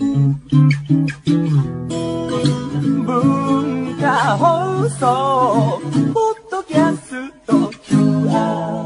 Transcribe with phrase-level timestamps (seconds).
[0.00, 0.40] 文
[4.00, 5.78] 化放送
[6.14, 8.80] ポッドキャスト QR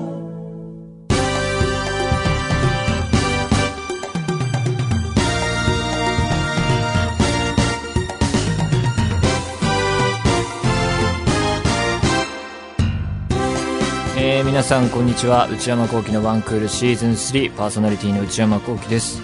[14.17, 15.47] えー皆さんこんにちは。
[15.49, 19.23] 内山聖輝のワンクールシーズン3パーソナリティの内山聖輝です、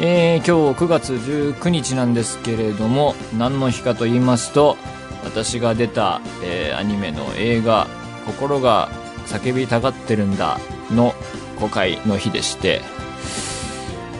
[0.00, 4.76] えー今日9月19日なんですけれども何の日かと言いますと
[5.24, 7.88] 私が出た、えーアニメの映画
[8.26, 8.90] 「心が
[9.26, 10.60] 叫びたがってるんだ」
[10.94, 11.14] の
[11.58, 12.80] 公開の日でして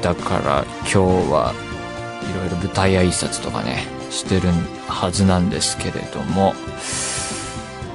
[0.02, 0.98] だから今日
[1.30, 1.54] は
[2.22, 4.48] いろいろ舞台挨拶とかねしてる
[4.88, 6.54] はずなんですけれども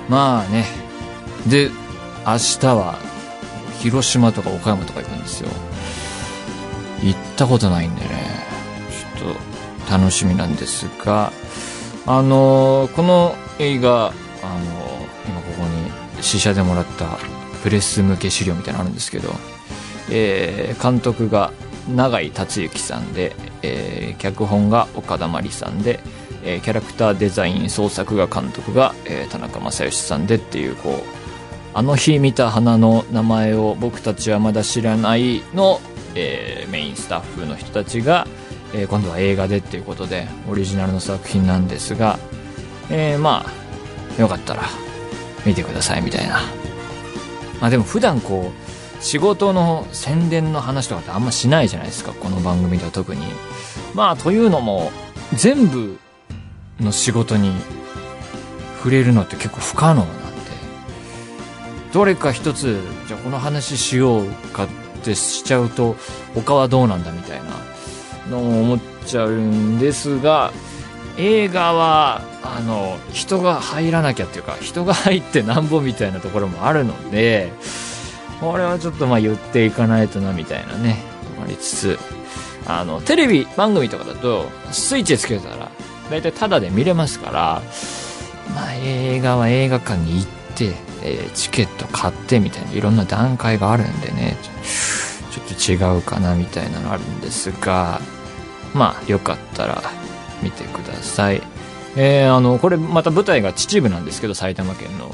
[0.07, 0.65] まあね。
[1.47, 1.69] で
[2.25, 2.95] 明日は
[3.79, 5.49] 広島とか岡山とか行くんですよ。
[7.07, 8.43] 行ったことないんでね。
[9.17, 9.33] ちょっ
[9.87, 11.31] と楽しみなんですが
[12.05, 14.13] あのこの映画あの
[15.27, 15.63] 今ここ
[16.17, 17.17] に試写でもらった
[17.61, 19.29] プレス向け資料みたいなのあるんですけど、
[20.09, 21.53] えー監督が
[21.93, 25.99] 永井達之さんで、えー脚本が岡田真理さんで、
[26.43, 31.03] えーキャラクターデザイン創作画監督が、えー田中正義さんでっていうこう
[31.73, 35.79] あの日見た花の名前を僕たちはまだ知らないの、
[36.15, 38.27] えーメインスタッフの人たちが、
[38.73, 42.19] えー今度は映画でっていうことでオリジナルの作品なんですが、
[42.89, 43.45] えーま
[44.17, 44.63] あよかったら
[45.45, 46.39] 見てくださいみたいな。
[47.59, 53.25] まあでも普段こう仕事の宣伝の話とかってあんましないじゃないですかこの番組では特に。
[53.93, 54.91] まあというのも
[55.33, 55.97] 全部
[56.79, 57.51] の仕事に
[58.77, 60.13] 触れるのって結構不可能なんで
[61.93, 65.95] どれか一つじゃあこの話しようかってってしちゃうと
[66.33, 67.51] 他はどうなんだみたいな
[68.29, 70.51] のを思っちゃうんですが
[71.17, 77.51] 映画はあの人が入らなきゃっていうか人が入ってなんぼみたいなところもあるので
[78.39, 80.97] これはちょっとまあ言っていかないとなみたいなね
[81.43, 81.99] ありつつ
[82.65, 85.69] あのテレビ番組とかだとスイッチつけたら
[86.09, 87.61] 大体タダで見れますから
[88.55, 94.37] まあ映画は映画館に行って、えーチケット買ってみたいないろんな段階があるんでね。
[95.31, 97.99] ちょっと違うかなみたいなのあるんですが
[98.73, 99.81] まあよかったら
[100.41, 101.41] 見てください。
[101.95, 105.13] えーあのこれまた舞台が秩父なんですけど埼玉県の。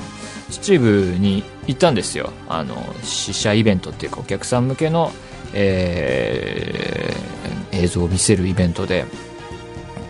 [0.50, 2.32] 秩父に行ったんですよ。
[2.48, 5.12] あの試写イベントっていうかお客さん向けの、
[5.54, 7.30] えー
[7.72, 9.06] 映像を見せるイベントで。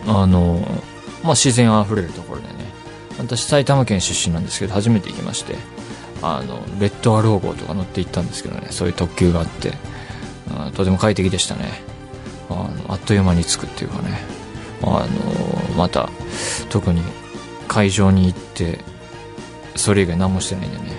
[0.06, 0.66] あの、
[1.22, 2.59] まあ、自然あふれるところでね。
[3.22, 5.56] 私埼玉県出身なんですけど初めて行きまして
[6.22, 9.72] あのレッドアロー号とか乗って行ったんですけどねそういう特急があって
[10.50, 11.82] あとても快適でしたね。
[12.48, 14.18] あのあっという間に着くっていうかね。
[14.82, 16.08] あのまた
[16.68, 17.02] 特に
[17.68, 18.80] 会場に行って
[19.76, 20.96] それ以外何もしてないんでね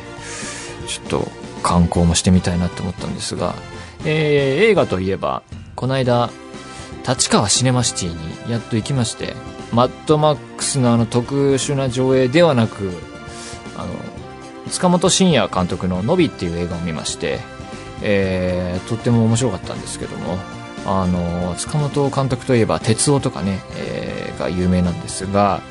[0.88, 1.32] ちょっと
[1.64, 3.56] 観光もしてみたいなって思ったんですが、
[4.06, 5.44] えー映画といえば
[5.76, 6.30] この間
[7.08, 9.36] 立川シネマシティにやっと行きまして
[9.74, 12.92] マッドマックスのあの特殊な上映ではなく
[13.78, 13.94] あの
[14.70, 17.40] 塚本慎也監督の「ノビ」っていう映画を見まして、
[18.02, 20.38] えーとっても面白かったんですけども
[20.86, 25.62] あの塚本監督といえば「鉄夫」とかね、えーが有名なんですが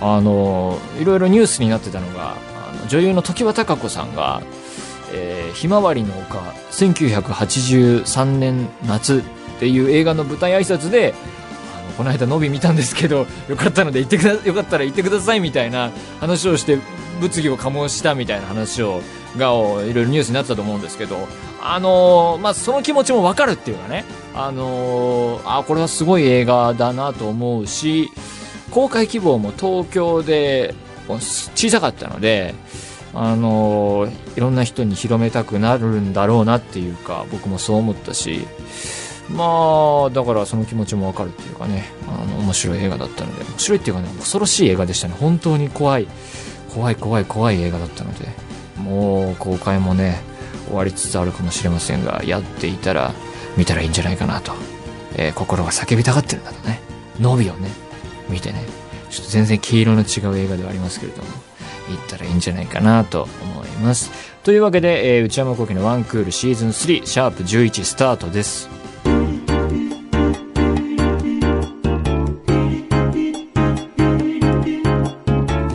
[0.00, 4.40] あのいろいろニュースになってたのがあの女優の常盤貴子さんが
[5.12, 6.38] 「えーひまわりの丘
[6.70, 9.22] 1983年夏」
[9.56, 11.14] っていう映画の舞台挨拶で
[11.96, 15.90] この間、ノビ見たんですけど、よかったので行ってくだ、よかったら行ってくださいみたいな
[16.20, 16.78] 話をして、
[17.20, 19.00] 物議を醸したみたいな話を、
[19.36, 21.28] が、いろいろニュースになったと思うんですけど、
[21.62, 28.10] あのーまあ、その気持ちもわかるっていうかね、あのーあ、これはすごい映画だなと思うし、
[28.70, 30.74] 公開希望も東京で
[31.08, 32.54] 小さかったので、
[33.16, 38.46] あのいろんな人に広めたくなるんだろうなっていうか、僕もそう思ったし、
[39.30, 45.14] まあ、だからその気持ちもわかるっていうかね、あの、面白い映画だったので、面白いっていうかね、恐ろしい映画でしたね。
[45.18, 46.08] 本当に怖い、
[46.74, 48.28] 怖い怖い怖い映画だったので、
[48.76, 50.20] もう公開もね、
[50.66, 53.12] 終わりつつあるかもしれませんが、やっていたら、
[53.56, 54.52] 見たらいいんじゃないかなと。
[55.16, 56.80] えー心が叫びたがってるんだとね。
[57.20, 57.70] 伸びをね、
[58.28, 58.64] 見てね、
[59.10, 61.28] ちょっと全然黄色の違う映画ではありますけれども、
[61.88, 64.10] 行ったらいいんじゃないかなと思います。
[64.42, 68.68] というわけで、えー内山聖輝のワンクールシーズン3、シャープ11スタートです。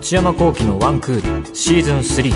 [0.10, 2.34] 内山聖輝のワンクールシーズン3。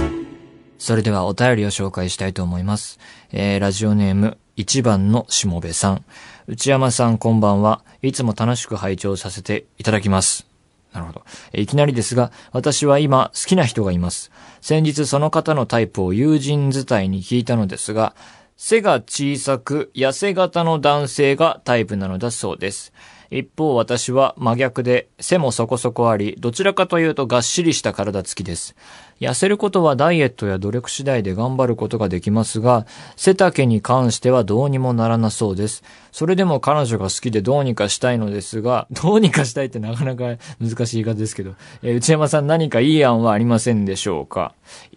[0.77, 2.99] それではお便りを紹介したいと思います。
[3.31, 6.05] えー、ラジオネーム1番のしもべさん。
[6.45, 7.83] 内山さんこんばんは。
[8.03, 10.45] いつも楽しく拝聴させていただきます。
[10.91, 11.23] なるほど。
[11.51, 14.31] いきなりですが、私は今好きな人がいます。
[14.61, 18.13] 先日その方のタイプを友人伝いに聞いたのですが、
[18.55, 22.93] 背が小さく痩せ型の男性がタイプなのだそうです。
[23.39, 28.75] 一方私は真逆で背もそこそこあり、どちらかというとがっしりした体つきです。
[29.19, 32.85] 痩せることはダイエットや努力次第で頑張ることができますが、
[33.15, 35.83] 背丈に関してはどうにもならなそうです。
[36.11, 44.53] それでも彼女が好きでどうにかしたいのですが、 どうにかしたいってなかなか難しい言い方ですけど、えー内山さん何かいい案はありませんでしょうか？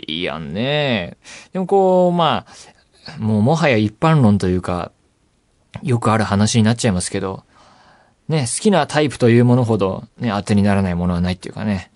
[0.07, 1.17] いい案ね。
[1.53, 4.93] でもこう、まあ、もうもはや一般論というか、
[5.83, 7.45] よくある話になっちゃいますけど、
[8.29, 11.91] ね、好きなタイプというものほど、ね、当てにならないものはないっていうかね。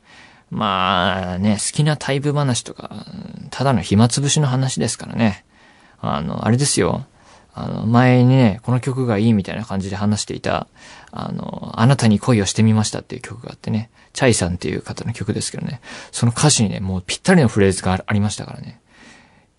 [0.50, 3.06] まあね、好きなタイプ話とか、
[3.50, 5.44] ただの暇つぶしの話ですからね。
[6.00, 7.06] あの、あれですよ。
[7.53, 10.67] あの、前にね、この曲がいいみたいな感じで話していた、
[11.12, 15.81] あの、あなたに恋をしてみましたっていう曲があってね、チャイさんっていう方の曲ですけどね、
[16.12, 18.81] その歌詞にね、もうぴったりのフレーズがありましたからね。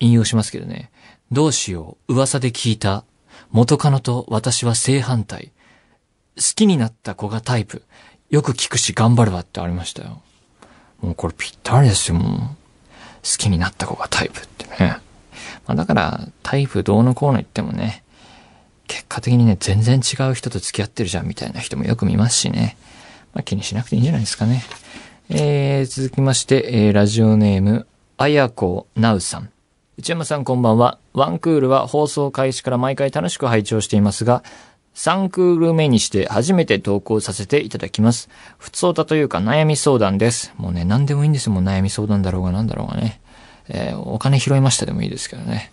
[0.00, 0.90] 引用しますけどね、
[1.30, 3.04] どうしよう、噂で聞いた、
[3.50, 5.51] 元カノと私は正反対。
[6.36, 7.82] 好きになった子がタイプ。
[8.30, 10.22] よく聞くし頑張るわってありましたよ。
[11.00, 12.40] もうこれぴったりですよ、もう。
[13.22, 14.98] 好きになった子がタイプってね。
[15.66, 18.02] まあだから、タイプどうのこうの言ってもね、
[18.86, 22.76] 結果的にね、全然違う人と付き合ってるじゃんみたいな人もよく見ますしね。
[23.34, 24.62] まあ気にしなくていいんじゃないですかね。
[25.28, 27.86] えー、続きまして、えー、ラジオネーム、
[28.16, 29.50] あやこなうさん。
[29.98, 30.98] 内山さんこんばんは。
[31.12, 34.42] ワンクールは放送開始から毎回楽しく拝聴していますが、
[34.94, 38.28] 3クール目にして初めて投稿させていただきます。
[38.58, 40.52] 普通歌というか悩み相談です。
[40.56, 41.52] もうね、何でもいいんですよ。
[41.52, 43.20] もう悩み相談だろうが何だろうがね。
[43.68, 45.72] えーお金拾いましたでもいいですけどね。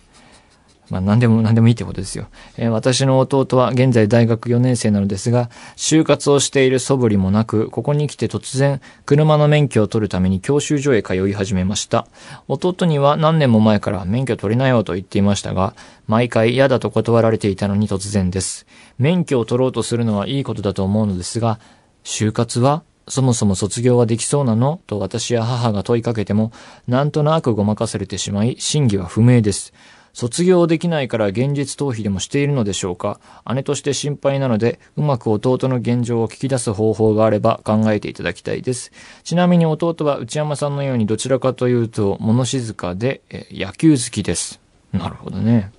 [0.90, 2.26] まあ何でも何でもいいってことですよ。
[2.56, 12.06] えー私の弟は現在大学4年生なのですが、就活をしている素振りもなく、ここに来て突然、車の免許を取るために教習所へ通い始めました。
[12.48, 15.74] 弟には何年も前から免許取りなよと言っていましたが、
[16.06, 18.66] 毎回嫌だと断られていたのに突然です。
[18.98, 21.60] 免許を取ろうとするのはいいことだと思うのですが、
[22.02, 26.52] 就活はそもそも卒業はできそうなのと私や母が問いかけても、
[26.86, 29.72] なんとなくごまかされてしまい、真偽は不明です。
[30.12, 33.20] 卒業できないから現実逃避でもしているのでしょうか？
[33.54, 38.92] 姉として心配なので、うまく弟の現状を聞き出す方法があれば考えていただきたいです。
[39.24, 43.22] ちなみに弟は内山さんのようにどちらかというと物静かで、
[43.52, 44.60] 野球好きです。
[44.92, 45.72] なるほどね。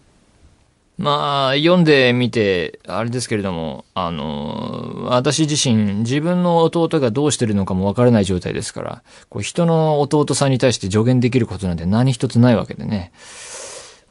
[0.98, 13.12] まあ、読んでみて、あれですけれども、あの、私自身、自分の弟がどうしてるのかもわからない状態ですから、こう人の弟さんに対して助言できることなんて何一つないわけでね。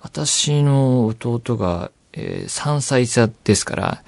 [0.00, 4.02] 私の弟が、えー3歳差ですから、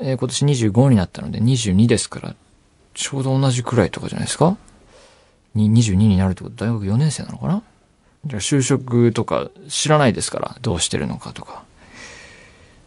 [0.00, 2.34] えー今年25になったので22ですから、
[2.94, 4.56] ちょうど同じくらいとかじゃないですか？
[5.54, 7.62] に ?22 になるってこと大学4年生なのかな？
[8.24, 11.64] じゃあ就職とか知らないですから、どうしてるのかとか。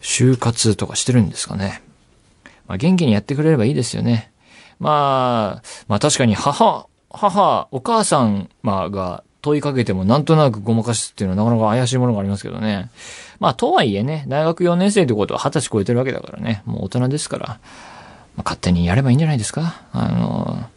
[0.02, 1.82] 就活とかしてるんですかね。
[2.66, 4.32] まあ元気にやってくれればいいですよね。
[4.78, 12.90] まあ、まあ確かに母、母、お母さん、まが問いかけてもなんとなくごまかすっていうのはなかなか怪しいものがありますけどね。
[13.38, 19.82] まあとはいえね、大学4年生ってことは20歳超えてるわけだからね、もう大人ですから、まあ、勝手にやればいいんじゃないですか。
[19.92, 20.68] あの、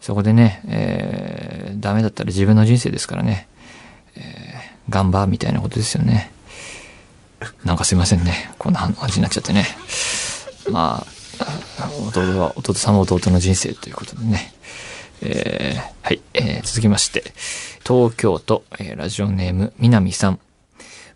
[0.00, 3.48] そこでね、えー、ダメだったら自分の人生ですからね、
[4.16, 6.32] えー、頑張みたいなことですよね。
[7.64, 8.50] なんかすいませんね。
[8.58, 9.64] こんな感じになっちゃってね。
[10.70, 14.52] まあ、弟は、弟さんは弟の人生ということでね。
[15.22, 17.24] えーはい、えー続きまして、
[17.86, 20.38] 東京都、えーラジオネーム、南さん。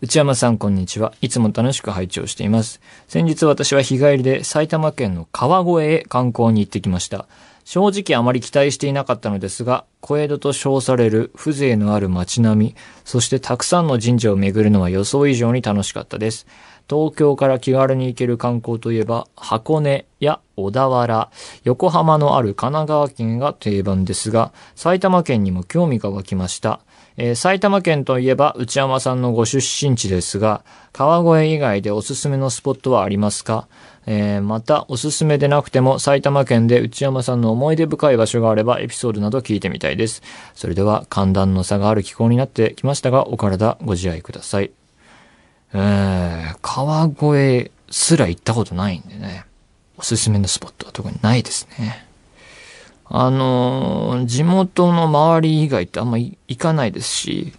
[0.01, 1.13] 内山さん、こんにちは。
[1.21, 2.81] いつも楽しく拝聴しています。
[3.07, 7.25] 先日私は日帰りで埼玉県の川越へ観光に行ってきました。
[7.65, 16.45] 正直あまり期待していなかったのですが、小江戸と称される風情のある街並み、そしてたくさんの神社を巡るのは予想以上に楽しかったです。
[16.89, 21.31] 東京から気軽に行ける観光といえば、箱根や小田原、
[21.63, 26.81] 横浜のある神奈川県が定番ですが、埼玉県にも興味が湧きました。
[27.15, 33.67] えー埼玉県といえば内山さんのご出身地ですが、川越以外でおすすめのスポットはありますか？
[34.05, 40.21] えーまた、おすすめでなくても埼玉県で内山さんの思い出深い場所があればエピソードなど聞いてみたいです。
[40.55, 44.71] それでは寒暖の差がある気候になってきましたが、お体ご自愛ください。
[45.73, 49.45] えー、川越すら行ったことないんでね。
[49.97, 52.05] おすすめのスポットは特にないですね。
[53.05, 57.53] あのー地元の周り以外ってあんま行かないですし、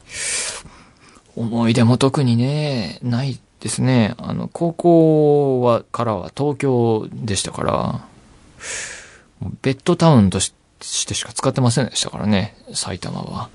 [1.36, 4.14] 思い出も特にね、ないですね。
[4.18, 8.04] あの、高校は、からは東京でしたから、
[9.62, 13.48] ベッドタウンとしてしか使ってませんでしたからね、埼玉は。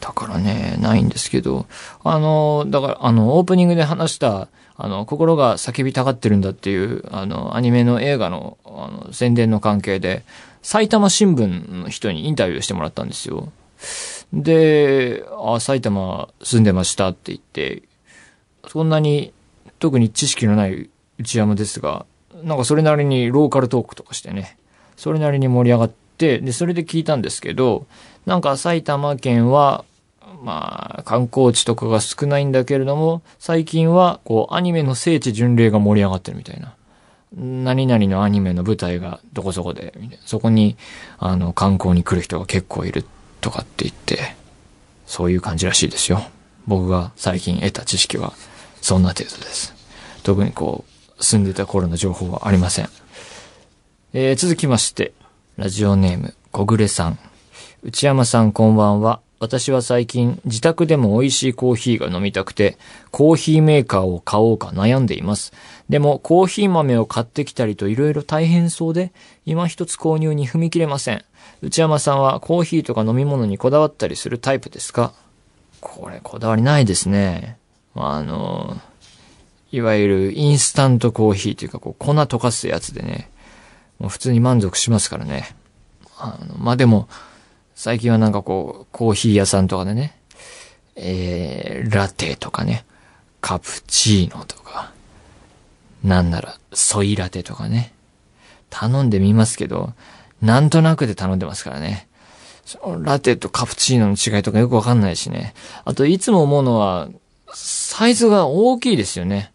[0.00, 1.66] だからね、ないんですけど、
[2.02, 10.24] あの、だから、あの、オープニングで話した、あの、心が叫びたがってるんだっていう、あの、アニメの映画の、あの、宣伝の関係で、
[10.62, 13.52] 埼玉新聞の人にインタビューしてもらったんですよ。
[14.32, 17.84] で、あ、埼玉住んでましたって言って、
[18.68, 19.32] そんなに
[19.78, 22.06] 特に知識のない内山ですが、
[22.42, 24.56] なんかそれなりにローカルトークとかしてね、
[24.96, 27.86] それなりに盛り上がって、で、それで聞いたんですけど、
[28.26, 29.84] なんか埼玉県は、
[30.42, 36.74] まあ、観光地とかが少ないんだけれども、最近は、こう、アニメの聖地巡礼が盛り上がってるみたいな。
[37.36, 40.76] 何々のアニメの舞台がどこそこで、みたいなそこに、
[41.18, 43.04] あの、観光に来る人が結構いる
[43.40, 44.36] とかって言って、
[45.06, 46.22] そういう感じらしいですよ。
[46.66, 48.34] 僕が最近得た知識は、
[48.80, 49.74] そんな程度です。
[50.22, 50.84] 特にこ
[51.18, 52.88] う、住んでた頃の情報はありません。
[54.12, 55.12] えー、続きまして、
[55.56, 57.18] ラジオネーム、小暮さん。
[57.82, 59.20] 内山さんこんばんは。
[59.40, 62.76] 私は最近、自宅でも美味しいコーヒーが飲みたくて、
[63.12, 65.52] コーヒーメーカーを買おうか悩んでいます。
[65.88, 69.12] でも、コーヒー豆を買ってきたりと色々大変そうで、
[69.46, 71.24] 今一つ購入に踏み切れません。
[71.62, 75.12] 内山さんはコーヒーとか飲み物にこだわったりするタイプですか？
[75.80, 77.58] これ、こだわりないですね。
[77.94, 78.76] あの、
[79.70, 83.30] いわゆるインスタントコーヒーというか、こう、粉溶かすやつでね、
[83.98, 85.54] もう普通に満足しますからね。
[86.18, 87.08] あの、まあ、でも、
[87.74, 90.18] 最近はなんかこう、コーヒー屋さんとかでね、
[90.96, 92.84] えー、ラテとかね、
[93.40, 94.92] カプチーノとか、
[96.02, 97.92] なんなら、ソイラテとかね、
[98.70, 99.92] 頼んでみますけど、
[100.42, 102.08] なんとなくで頼んでますからね。
[103.02, 105.54] ラテとカプチーノの違いとかよくわかんないしね。
[105.84, 107.08] あと、いつも思うのは、
[107.54, 109.52] サイズが大きいですよね。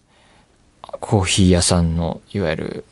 [0.99, 2.85] コーヒー屋さんの、いわゆる、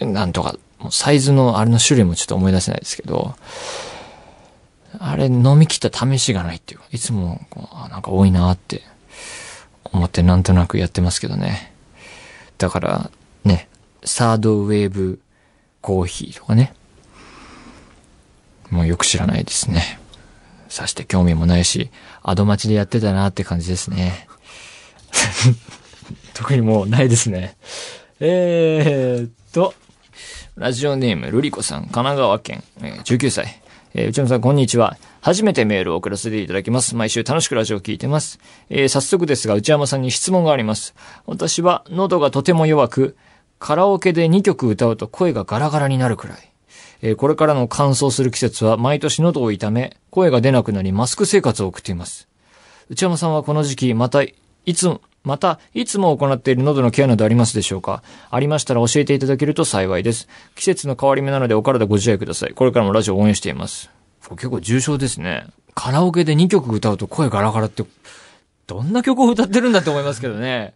[0.00, 3.34] なんとか、もうサイズのあれの種類もちょっと思い出せないですけど、
[4.98, 8.82] あれ飲み切った試しがないっていうか、いつもこう、なんか多いなって
[9.84, 11.72] 思ってなんとなくやってますけどね。
[12.58, 13.10] だから、
[13.44, 13.68] ね、
[14.04, 15.20] サードウェーブ
[15.80, 16.74] コーヒーとかね。
[18.70, 20.00] もうよく知らないですね。
[20.68, 21.90] さして興味もないし、
[22.22, 24.26] アド待ちでやってたなって感じですね。
[26.34, 27.56] 特にもうないですね。
[28.20, 29.74] えーっと、
[30.56, 33.60] ラジオネーム、ルリコさん、神奈川県、え19歳。
[33.94, 34.96] えー、内山さん、こんにちは。
[35.22, 36.94] 初めてメールを送らせていただきます。
[36.96, 38.38] 毎週楽しくラジオを聞いてます。
[38.70, 40.94] えー早速ですが、内山さんに質問があります。
[41.26, 43.16] 私は喉がとても弱く、
[43.58, 46.38] カラオケで2曲歌うと声がガラガラになるくらい。
[47.02, 52.28] えーこれからの乾燥する季節は毎年喉を痛め、声が出なくなりマスク生活を送っています。
[52.88, 54.22] 内山さんはこの時期、また、
[54.66, 54.90] いつ、
[55.24, 58.02] また、いつも行っている喉のケアなどありますでしょうか？
[58.30, 60.28] ありましたら教えていただけると幸いです。
[60.54, 62.52] 季節の変わり目なのでお体ご自愛ください。
[62.52, 63.90] これからもラジオ応援しています。
[64.30, 65.46] 結構重症ですね。
[65.74, 67.84] カラオケで2曲歌うと声ガラガラって、
[68.66, 70.74] どんな曲を歌ってるんだって思いますけどね。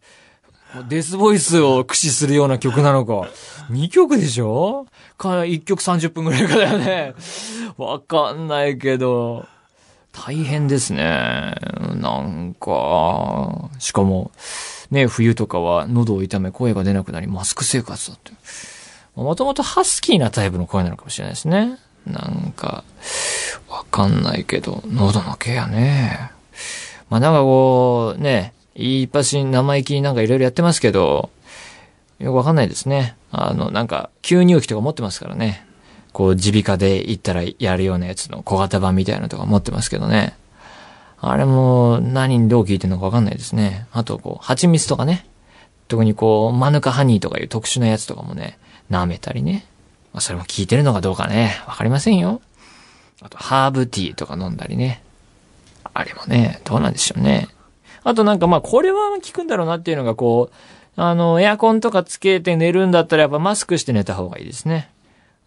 [0.88, 3.28] デスボイスを駆使するような曲なのか。
[3.70, 4.86] 2曲でしょ？
[5.18, 7.14] か、1曲30分ぐらいかだよね。
[7.76, 9.46] わかんないけど。
[10.12, 11.54] 大変ですね。
[11.94, 14.32] なんか、しかも、
[14.90, 18.32] ね、冬とかは喉を痛め声が出なくなりマスク生活だって。
[19.14, 21.78] もともとハスキーなタイプの声なのかもしれないですね。
[22.06, 22.84] なんか、
[23.68, 26.30] わかんないけど、喉のケアね。
[27.08, 31.30] まあなんかこう、ね、いっぱし生意気になんかいろいろやってますけど、
[32.18, 33.16] よくわかんないですね。
[33.30, 35.66] あの、なんか、吸入器とか持ってますからね。
[36.12, 40.36] こう、耳鼻科で行ったらやるようなやつの小型版みたいなのとか持ってますけどね。
[41.20, 43.86] あれも何にどう効いてるのかわかんないですね。
[43.92, 45.26] あと、こう、蜂蜜とかね。
[45.88, 48.58] 特にこう、マヌカハニーとかいう特殊なやつとかもね、
[48.90, 49.66] 舐めたりね。
[50.12, 52.40] まあ、それも効いてるのかどうかね、わかりませんよ。
[53.22, 55.02] あと、ハーブティーとか飲んだりね。
[55.92, 57.48] あれもね、どうなんでしょうね。
[58.02, 60.54] あとなんかまあ、これは効くんだろうなっていうのがこう、
[60.96, 64.90] あの、エアコンとかつけて寝るんだったらやっぱマスクして寝た方がいいですね。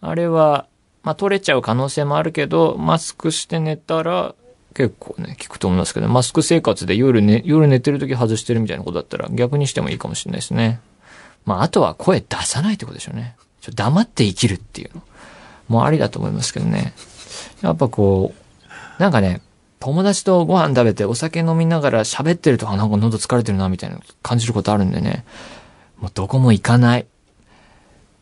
[0.06, 0.66] あれは、
[1.02, 4.34] まあ、取れちゃう可能性もあるけど、マスクして寝たら、
[4.74, 10.80] 結構ね、効くと思いますけど、マスク生活で夜ね、夜寝てる時外してるみたいなことだったら逆にしてもいいかもしれないですね。
[11.46, 13.36] まあ、あとは声出さないってことでしょうね。
[13.60, 15.02] ちょ黙って生きるっていうの。
[15.68, 16.92] もうありだと思いますけどね。
[17.62, 18.34] やっぱこ
[18.98, 19.40] う、なんかね、
[19.80, 25.24] 友達とご飯食べてお酒飲みながら喋ってると、あ、なんか喉疲れてるな、みたいな感じることあるんでね。
[25.98, 27.06] もうどこも行かない。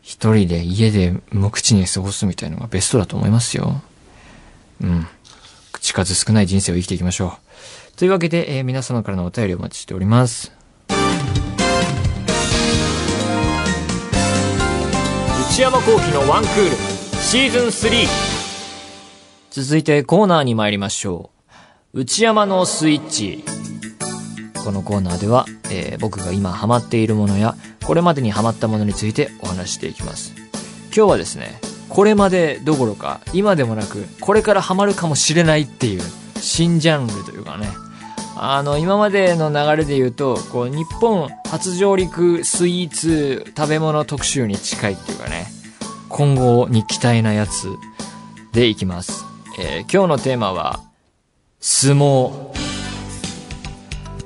[0.03, 3.81] 一人で家で無口に過ごすみたいのがベストだと思いますよ。
[4.81, 5.07] うん。
[5.71, 7.37] 口数少ない人生を生きていきましょ
[7.93, 7.97] う。
[7.97, 10.51] というわけで、えー、皆様からのお便りをお待ちしております。
[15.49, 16.75] 内山幸喜のワンクール
[17.21, 18.07] シーズン3
[19.51, 21.29] 続いてコーナーに参りましょ
[21.93, 22.01] う。
[22.01, 23.62] 内山のスイッチ。
[24.63, 27.55] このコーナーでは、えー僕が今ハマっているものや
[27.85, 30.33] これまでにハマったものについてお話していきます。
[30.95, 36.01] 今日はですねこれまでどころか今でもなくこれからハマるかもしれないっていう
[36.37, 37.67] 新ジャンルというかね。
[38.35, 45.45] あの今までの流れで言うとこう日本初上陸スイーツ食べ物特集に近いっていうかね
[46.09, 47.67] 今後に期待なやつ
[48.51, 49.23] でいきます、
[49.59, 50.81] えー今日のテーマは
[51.59, 52.62] 相撲。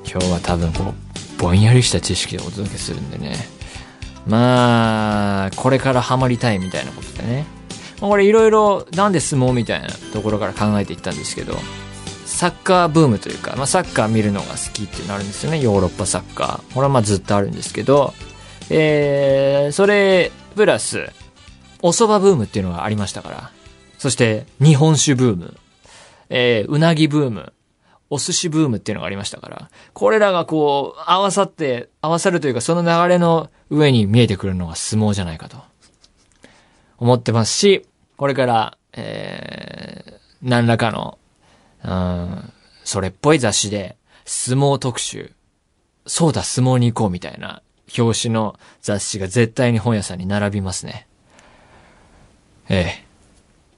[0.09, 0.93] 今日は多分こ
[1.37, 3.35] うぼんやりした知識でお届けするんでね。
[4.25, 7.45] まあこれからハマりたいみたいなことでね。
[8.01, 11.55] まあこれいろいろなんで相撲みたいなところから考えていったんですけど
[12.25, 15.59] サッカーブームというか、まあ、サッカー見るのが好きっていうのあるんですよね。
[15.59, 16.73] ヨーロッパサッカー。
[16.73, 18.13] これはまあずっとあるんですけど
[18.69, 21.09] えー、それプラス
[21.81, 23.51] お蕎麦ブームっていうのがありましたから。
[23.97, 25.57] そして日本酒ブーム。
[26.29, 27.53] えー、うなぎブーム。
[28.09, 35.57] お寿司ブームっていうのがありましたから、これらがこう、合わさって、合わさるというか、その流れの上に見えてくるのが相撲じゃないかと、
[36.97, 37.85] 思ってますし、
[38.15, 41.17] これから、えー、何らかの、
[41.83, 45.31] うん、それっぽい雑誌で、相撲特集、
[46.05, 47.61] そうだ、相撲に行こうみたいな、
[47.97, 51.07] 表紙の雑誌が絶対に本屋さんに並びますね。
[52.69, 53.07] ええ。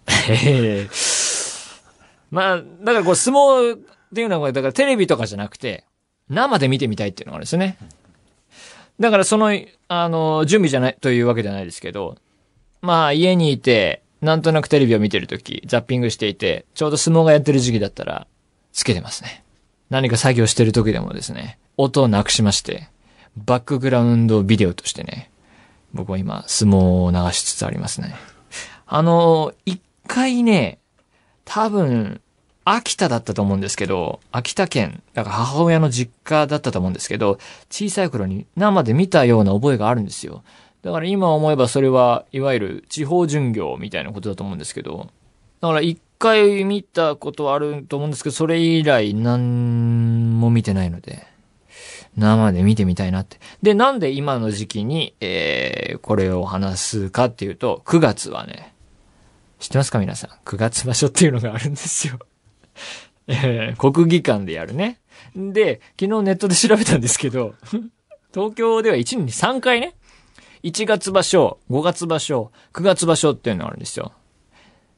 [0.29, 0.89] ええ。
[2.31, 3.79] まあ、だからこう相撲
[4.11, 5.85] っていうのは、だからテレビとかじゃなくて、
[6.29, 7.77] 生で見てみたいっていうのがあるんですね。
[8.99, 9.51] だからその、
[9.87, 12.17] あの、準備じゃない、というわけじゃないですけど、
[12.81, 18.27] まあ家にいて、なんとなくテレビを見てるとき、ザッピングしていて、ちょうど相撲がやってる時期だったら、
[18.73, 19.43] つけてますね。
[19.89, 22.89] 何か作業してる時でもですね、音をなくしまして、
[23.37, 25.31] バックグラウンドビデオとしてね、
[25.93, 28.15] 僕は今、相撲を流しつつありますね。
[28.85, 30.79] あの、一回ね、
[31.45, 32.21] 多分、
[32.65, 40.43] 秋田だったと思うんですけど、秋田県、だから母親の実家だったと思うんですけど、小さい頃に生で見たような覚えがあるんですよ。
[40.81, 45.09] だから今思えばそれは、いわゆる地方巡業みたいなことだと思うんですけど、
[45.61, 51.27] だから一回見たことあると思うんですけど、それ以来何も見てないので、
[52.17, 53.39] 生で見てみたいなって。
[53.61, 58.73] で、なんで今の時期に、えー、これを話すかっていうと、9月はね、
[59.59, 62.19] 知ってますか皆さん？9月場所っていうのがあるんですよ。
[63.27, 64.99] えー、国技館でやるね。
[65.35, 67.55] で、昨日ネットで調べたんですけど、
[68.33, 69.95] 東京では1年に3回ね、
[70.63, 74.11] 1月場所、5月場所、9月場所っていうのがあるんですよ。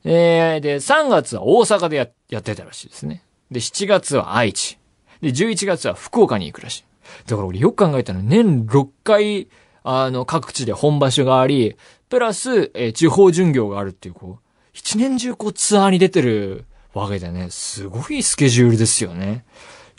[0.03, 3.23] えー、で、3月は大阪でややってたらしいですね。
[3.51, 4.79] で、7月は愛知。
[5.21, 6.83] で、11月は福岡に行くらしい。
[7.27, 9.47] だから俺よく考えたら年6回、
[9.83, 11.75] あの、各地で本場所があり、
[12.09, 19.45] プラス、えー地方巡業があるっていう、こう、一年中こうツアーに出てるわけでね、すごいスケジュールですよね。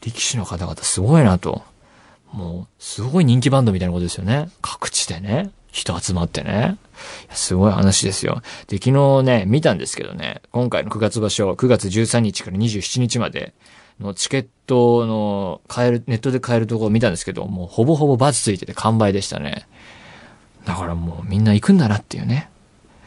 [0.02, 1.62] 力士の方々すごいなと。
[2.32, 4.50] もう、すごい人気バンドみたいなことですよね。
[4.60, 6.76] 各地でね、人集まってね。
[7.30, 8.42] すごい話ですよ。
[8.68, 13.54] で、昨日ね、見たんですけどね、今回の9月場所、9月13日から27日まで
[14.00, 19.66] のチケットの買える、ネットで買えるところを見たんですけど、もうほぼほぼバツついてて完売でしたね。
[20.64, 22.50] だからもうみんな行くんだなっていうね。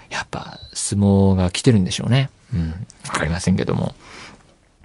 [0.09, 2.29] やっぱ相撲が来てるんでしょうね。
[2.53, 2.69] うん。
[3.08, 3.95] わかりませんけども。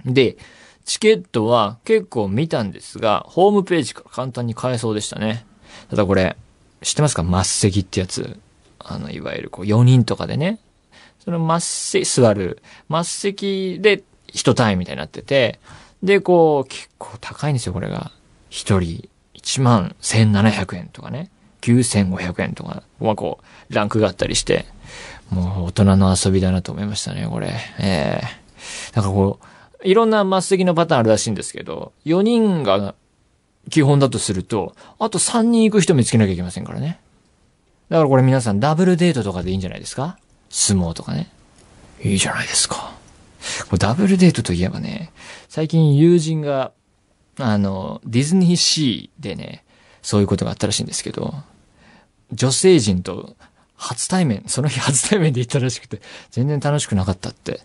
[0.05, 0.37] で、
[0.85, 5.45] チケットは結構見たんですが、ホームページから簡単に買えそうでしたね。
[5.89, 6.35] ただこれ、
[6.81, 7.23] 知ってますか？
[7.23, 8.39] 末席ってやつ。
[8.79, 10.59] あの、いわゆるこう4人とかでね。
[11.23, 12.63] その末席、座る。
[12.89, 15.59] 末席で一単位みたいになってて、
[16.01, 18.11] で、こう、結構高いんですよ、これが。
[18.49, 21.29] 一人1万1700円とかね。
[21.61, 24.65] 9500円とか、まあこう、ランクがあったりして、
[25.31, 27.53] もう大人の遊びだなと思いましたね、これ。
[27.79, 28.41] ええ
[28.93, 32.93] なんかこう、いろんな末席のパターンあるらしいんですけど、4人が
[33.69, 36.99] 基本だとすると、あと3人行く人見つけなきゃいけませんからね。
[37.89, 40.17] だからこれ皆さんダブルデートとかでいいんじゃないですか？
[40.49, 41.31] 相撲とかね。
[42.03, 42.93] いいじゃないですか。
[43.79, 45.11] ダブルデートといえばね、
[45.49, 46.71] 最近友人が、
[47.39, 49.63] あの、ディズニーシーでね、
[50.01, 51.33] そういうことがあったらしいんですけど、
[52.31, 53.35] 女性陣と
[53.81, 57.61] 初対面、 その日初対面で行ったらしくて、全然楽しくなかったって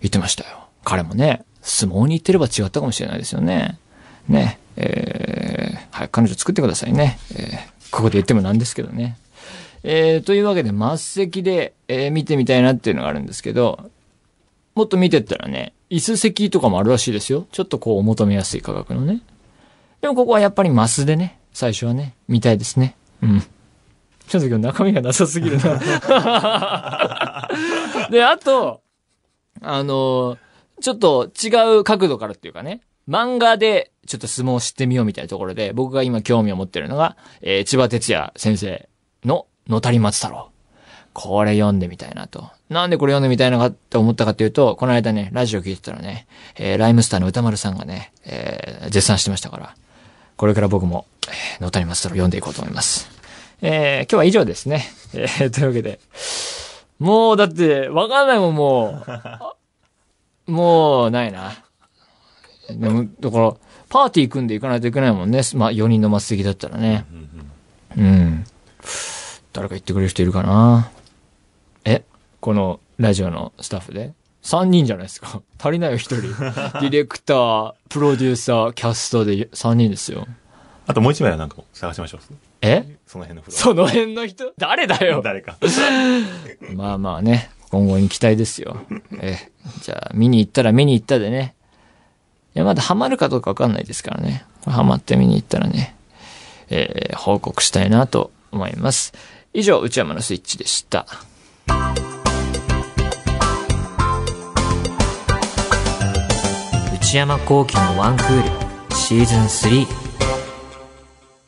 [0.00, 0.68] 言ってましたよ。
[0.84, 3.78] 彼もね、相撲に行ってれば違ったかもしれないですよね。
[4.28, 7.18] ね、えー、はい、彼女作ってくださいね。
[7.34, 9.16] えー、ここで言ってもなんですけどね。
[9.82, 13.90] えー、というわけで、末席で、えー、見てみたいなっていうのがあるんですけど、
[14.74, 17.46] もっと見てったらね、椅子席とかもあるらしいですよ。
[17.52, 19.20] ちょっとこう、お求めやすい価格のね。
[20.00, 22.96] でもここはやっぱりマスでね、最初はね、見たいですね。
[23.22, 23.42] うん。
[24.28, 25.80] ちょっと今日中身がなさすぎるな。
[28.10, 28.80] で、あと、
[29.60, 30.38] あの、
[30.80, 38.88] ちょっと違う角度からっていうかね、漫画でちょっと相撲を知ってみようみたいなところで、僕が今興味を持ってるのが、えー、千葉哲也先生
[39.24, 40.50] の野谷松太郎。
[41.12, 42.50] これ読んでみたいなと。
[42.68, 49.76] なんでこれ読んでみたいなかって思ったかっていうと、この間ね、ラジオ聞いてたらね、えー、ライムスターの歌丸さんがね、えー、絶賛してましたから、
[50.36, 53.13] これから僕も、えー、野谷松太郎読んでいこうと思います。
[53.66, 54.84] えー、今日は以上ですね。
[55.14, 55.98] えー、というわけで。
[56.98, 59.02] もう、だって、わかんないもん、も
[60.46, 60.52] う。
[60.52, 61.54] もう、ないな。
[62.68, 63.54] でも、だから、
[63.88, 65.40] パーティー組んでいかないといけないもんね。
[65.54, 67.06] まあ、4人の末席だったらね。
[67.96, 68.44] うん。
[69.54, 70.90] 誰か言ってくれる人いるかな
[71.86, 72.04] え
[72.40, 75.40] このラジオのスタッフで ?3 人じゃないですか。
[75.58, 76.20] 足りないよ、1人。
[76.20, 80.26] ディレクター、プロデューサー、キャストで3人ですよ。
[80.86, 82.20] あともう一枚はなんか探しましょう。
[82.60, 82.96] え？
[83.06, 83.60] その辺のフロア。
[83.60, 84.52] その辺の人？
[84.58, 85.22] 誰だよ？
[85.22, 85.56] 誰か。
[86.74, 88.76] まあまあね、今後に期待ですよ。
[89.20, 89.50] え、
[89.82, 91.54] じゃあ見に行ったら見に行ったでね。
[92.54, 94.44] いや、まだハマるかどうかわかんないですからね。
[94.66, 95.96] ハマって見に行ったらね、
[96.68, 99.12] えー、報告したいなと思います。
[99.54, 101.06] 以上、内山のスイッチでした。
[106.94, 110.03] 内山幸喜のワンクールシーズン3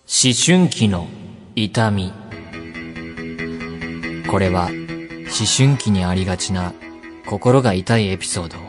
[0.09, 1.09] 思春期の
[1.57, 2.13] 痛み
[4.31, 4.77] これは思
[5.45, 6.75] 春期にありがちな
[7.27, 8.61] 心が痛いエピソードを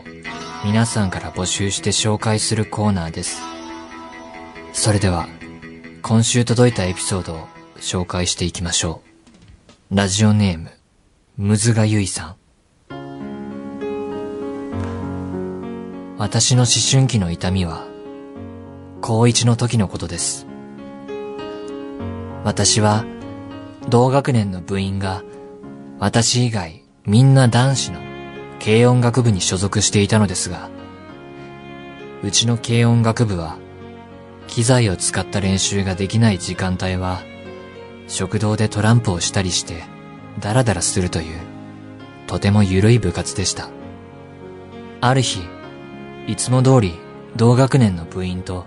[0.65, 3.43] 皆さんから募集して紹介するコーナーです。
[4.73, 5.27] それでは
[6.01, 9.03] 今週届いたエピソードを紹介していきましょ
[9.91, 9.95] う。
[9.95, 10.71] ラジオネーム、
[11.37, 12.35] むずがゆいさん。
[16.17, 17.85] 私の思春期の痛みは、
[19.01, 20.47] 高一の時のことです。
[22.47, 23.03] 私は、
[23.89, 25.21] 同学年の部員が、
[25.99, 27.99] 私以外みんな男子の
[28.63, 30.69] 軽音楽部に所属していたのですが、
[32.23, 33.57] うちの軽音楽部は、
[34.47, 37.19] 機材を使った練習ができない時間帯は、
[38.07, 39.83] 食堂でトランプをしたりして、
[40.39, 41.39] ダラダラするという、
[42.27, 43.67] とても緩い部活でした。
[45.01, 45.41] ある日、
[46.27, 46.93] いつも通り
[47.35, 48.65] 同学年の部員と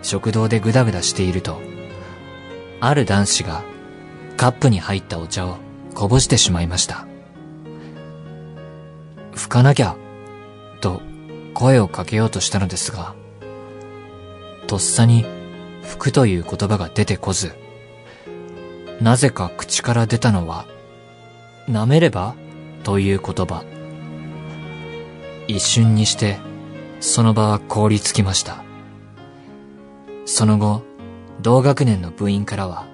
[0.00, 1.60] 食堂でグダグダしていると、
[2.80, 3.62] ある男子が
[4.36, 5.56] カップに入ったお茶を
[5.94, 7.06] こぼしてしまいました。
[9.34, 9.96] 拭かなきゃ、
[10.80, 11.02] と
[11.54, 13.14] 声をかけようとしたのですが、
[14.66, 15.24] とっさに
[15.82, 17.52] 拭くという言葉が出てこず、
[19.00, 20.66] なぜか口から出たのは、
[21.68, 22.34] 舐めれば？
[22.84, 23.64] という言葉。
[25.46, 26.38] 一瞬にして、
[27.00, 28.62] その場は凍りつきました。
[30.26, 30.82] その後、
[31.40, 32.86] 同学年の部員からは、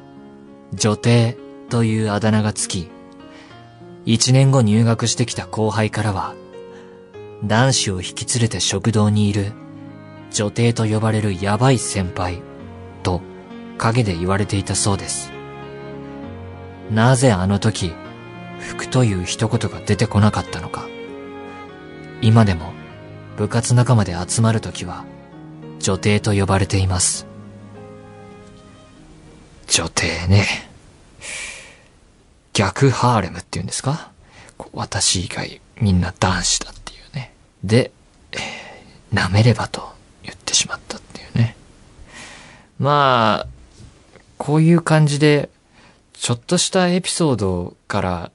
[0.73, 1.37] 女帝
[1.71, 2.91] というあだ名がつき、
[4.05, 6.35] 一年後入学してきた後輩からは、
[7.45, 9.53] 男子を引き連れて食堂にいる
[10.31, 12.43] 女帝と呼ばれるヤバい先輩
[13.03, 13.21] と
[13.79, 15.33] 陰で言われていたそうです。
[16.91, 17.93] なぜあの時、
[18.59, 20.87] 服という一言が出てこなかったのか。
[22.21, 22.73] 今でも
[23.37, 25.05] 部活仲間で集まるときは、
[25.81, 27.27] 女帝と呼ばれています。
[29.75, 30.47] 女帝ね。
[32.53, 34.13] 逆ハーレムって言うんですか？
[34.73, 37.35] 私以外みんな男子だっていうね。
[37.65, 37.91] で、
[38.31, 41.57] えー、舐めればと言ってしまったっていうね。
[42.79, 43.49] まあ、
[44.39, 45.51] こういう感じで
[46.13, 48.31] ちょっとしたエピソードから、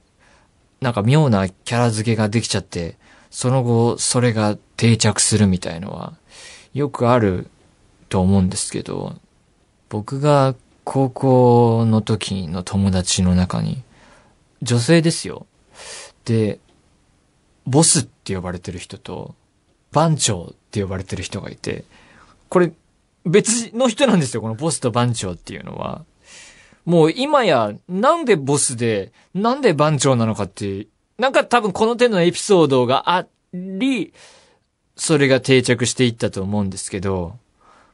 [0.82, 2.96] なんか妙なキャラ付けができちゃって、
[3.30, 6.12] その後、それが定着するみたいのは、
[6.74, 7.46] よくある
[8.10, 9.16] と思うんですけど、
[9.88, 10.54] 僕が
[10.92, 13.84] 高校の時の友達の中に、
[14.60, 15.46] 女性ですよ。
[16.24, 16.58] で、
[17.64, 19.36] ボスって呼ばれてる人と、
[19.92, 21.84] 番長って呼ばれてる人がいて、
[22.48, 22.72] これ、
[23.24, 26.04] 別の人なんですよ、このボスと番長っていうのは。
[26.84, 34.12] もう今や、なんでボスで、なんで番長なのかって、なんか多分この手のエピソードがあり、
[34.96, 37.36] それが定着していったと思うんですけど、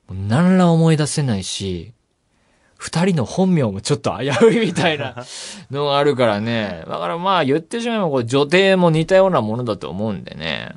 [0.09, 1.93] 何ら思い出せないし、
[2.87, 5.17] 二人の本名もちょっと危ういみたいな
[5.73, 6.85] のがあるからね。
[6.89, 10.73] だからまあ言ってしまえばこれ女帝も似たようなものだと思うんでね。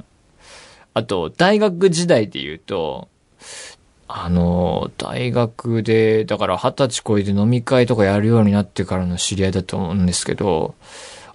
[0.96, 3.10] あと、大学時代で言うと、
[4.08, 10.74] あの、大学で、だから二十歳超えて飲み会とかやるようになってからの知り合いだと思うんですけど、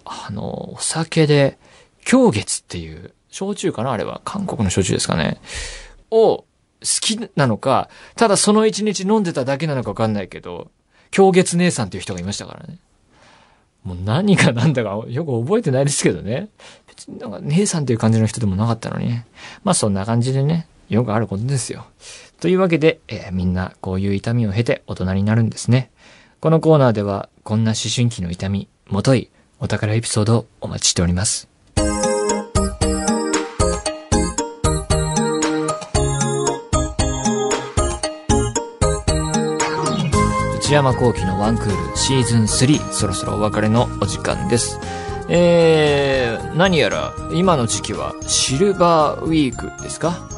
[0.04, 1.56] あの、お酒で、
[2.04, 4.20] 狂月っていう、焼酎かなあれは。
[4.24, 5.40] 韓国の焼酎ですかね。
[6.10, 6.44] を、好
[6.84, 10.70] 好きなのか、ただその一日飲んでただけなのかわかんないけど、
[11.10, 12.78] 狂月姉さんっていう人がいましたからね。
[13.84, 16.48] もう何が何だかよく覚えてないですけどね。
[16.88, 19.26] 別になんか姉さんという感じの人でもなかったのにね。
[19.62, 21.86] まあそんな感じでね、よくあることですよ。
[22.40, 25.90] というわけで、えーみんなこういう痛みを経て大人になるんですね。
[26.40, 31.53] このコーナーでは、こんな思春期の痛み、もとい、お宝エピソードをお待ちしております。
[40.74, 44.80] 内山幸喜のワンクールシーズン3、そろそろお別れのお時間です。
[45.28, 50.28] えー、何やら、今の時期はシルバーウィークですか？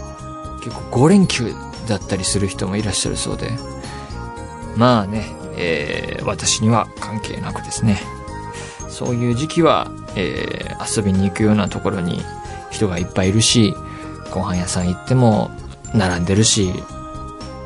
[0.62, 1.54] 結構5連休
[1.88, 3.50] だったりする人もいらっしゃるそうで。
[4.76, 5.24] まあね、
[5.56, 7.98] えー、私には関係なくですね。
[8.90, 12.20] そういう時期は、えー、遊びに行くようなところに
[12.70, 13.74] 人がいっぱいいるし、
[14.34, 15.50] ご飯屋さん行っても
[15.94, 16.74] 並んでるし、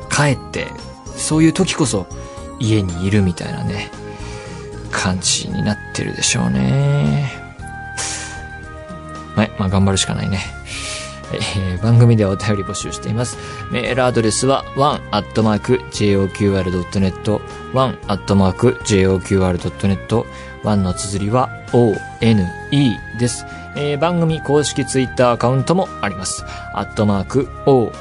[0.09, 0.69] 帰って、
[1.17, 2.07] そういう時こそ
[2.61, 3.89] 家にいるみたいなね、
[4.91, 7.31] 感じになってるでしょうね。
[9.35, 10.39] はい、まあ頑張るしかないね。
[11.33, 13.37] えー番組ではお便り募集しています。
[13.71, 17.41] メールアドレスは one.joqr.net
[17.73, 20.25] one.joqr.net
[20.63, 21.97] one の綴りは one
[23.19, 23.45] です。
[23.75, 26.43] えー番組公式ツイッターアカウントもあります。
[26.73, 27.93] アットマーク one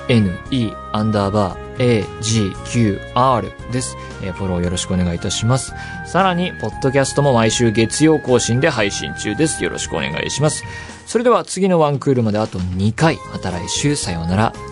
[0.93, 5.73] アンダーバー agqr です、えーフォローよろしくお願いいたします。
[6.07, 9.65] さらに、ポッドキャストも毎週月曜更新で配信中です。
[9.65, 10.65] よろしくお願いします。
[11.07, 13.19] それでは次のワンクールまであと2回。
[13.33, 14.70] また来週さようなら。